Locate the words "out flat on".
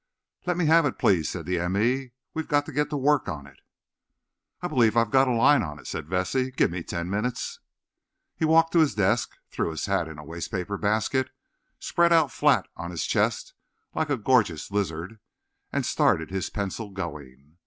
12.11-12.89